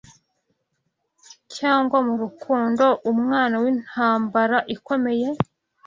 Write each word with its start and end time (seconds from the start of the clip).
cyangwa 1.55 1.97
murukundo 2.07 2.85
UMWANA 3.09 3.55
Wintambara 3.63 4.57
ikomeye! 4.75 5.27